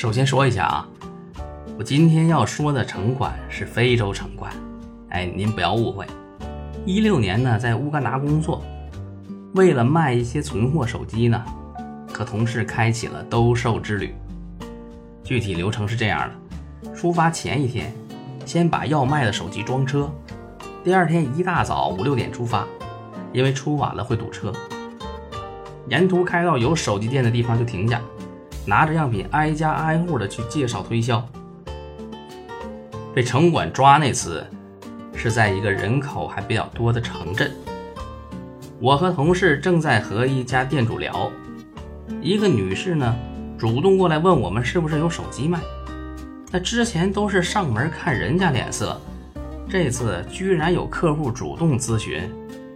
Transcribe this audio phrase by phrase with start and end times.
[0.00, 0.88] 首先说一下啊，
[1.76, 4.50] 我今天要说的城管是非洲城管，
[5.10, 6.06] 哎，您不要误会。
[6.86, 8.64] 一六年呢，在乌干达工作，
[9.52, 11.44] 为了卖一些存货手机呢，
[12.10, 14.14] 和同事开启了兜售之旅。
[15.22, 16.30] 具体流程是这样
[16.82, 17.92] 的：出发前一天，
[18.46, 20.10] 先把要卖的手机装车，
[20.82, 22.66] 第二天一大早五六点出发，
[23.34, 24.50] 因为出晚了会堵车。
[25.88, 28.00] 沿途开到有手机店的地方就停下，
[28.66, 31.26] 拿着样品挨家挨户的去介绍推销。
[33.14, 34.46] 被城管抓那次。
[35.22, 37.52] 是在一个人口还比较多的城镇，
[38.78, 41.30] 我和同事正在和一家店主聊，
[42.22, 43.14] 一个女士呢
[43.58, 45.60] 主动过来问我们是不是有手机卖。
[46.50, 48.98] 那之前都是上门看人家脸色，
[49.68, 52.22] 这次居然有客户主动咨询，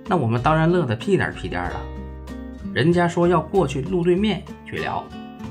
[0.07, 1.77] 那我们当然乐得屁颠屁颠的。
[2.75, 5.03] 人家说要过去路对面去聊，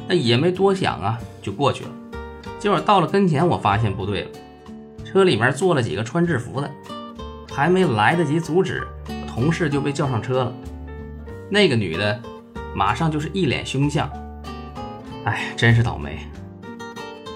[0.07, 1.89] 那也没多想啊，就过去了。
[2.59, 4.29] 结果到了跟前，我发现不对了。
[5.03, 6.69] 车里面坐了几个穿制服的，
[7.51, 8.87] 还没来得及阻止，
[9.27, 10.53] 同事就被叫上车了。
[11.49, 12.19] 那个女的
[12.73, 14.09] 马上就是一脸凶相，
[15.25, 16.19] 哎，真是倒霉，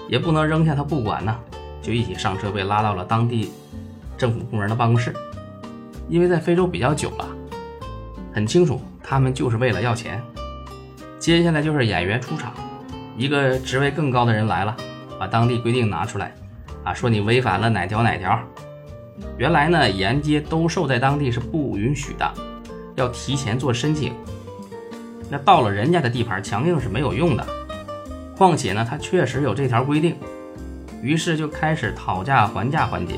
[0.08, 1.38] 也不能扔下她不管呢，
[1.80, 3.52] 就一起上车被拉到了当地
[4.16, 5.14] 政府部门的办公室。
[6.08, 7.28] 因为在非洲比较久了，
[8.32, 10.20] 很清楚他们就是为了要钱。
[11.18, 12.52] 接下来就是演员出场，
[13.16, 14.76] 一个职位更高的人来了，
[15.18, 16.32] 把当地规定拿出来。
[16.84, 18.38] 啊，说你违反了哪条哪条？
[19.36, 22.32] 原来呢，沿街兜售在当地是不允许的，
[22.94, 24.12] 要提前做申请。
[25.28, 27.46] 那到了人家的地盘，强硬是没有用的。
[28.36, 30.16] 况且呢，他确实有这条规定。
[31.02, 33.14] 于是就开始讨价还价环节，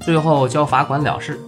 [0.00, 1.40] 最后交罚款了事。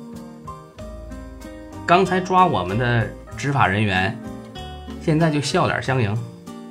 [1.86, 4.16] 刚才抓我们的执法人员，
[5.08, 6.14] 现在就笑脸相迎，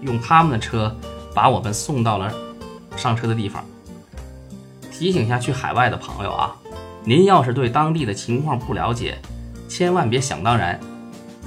[0.01, 0.95] 用他们的车
[1.33, 2.31] 把我们送到了
[2.95, 3.65] 上车的地方。
[4.91, 6.55] 提醒一下去海外的朋友啊，
[7.03, 9.17] 您要是对当地的情况不了解，
[9.67, 10.79] 千万别想当然。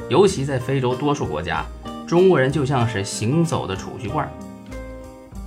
[0.09, 1.65] 尤其在非洲多数国家，
[2.09, 4.28] 中国人就像是行走的储蓄罐，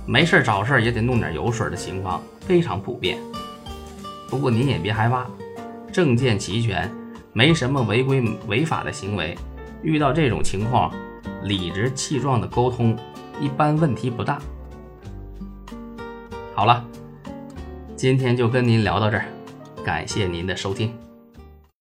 [0.06, 3.18] 没事找事也得弄点油水的情况非常普遍。
[4.30, 5.26] 不过您也别害怕，
[5.92, 6.90] 证件齐全，
[7.34, 9.36] 没什么违规违法的行为，
[9.82, 10.90] 遇到这种情况，
[11.44, 12.98] 理直气壮的沟通，
[13.40, 14.40] 一般问题不大。
[16.54, 16.84] 好了。
[17.96, 19.24] 今天就跟您聊到这儿，
[19.84, 20.92] 感谢您的收听。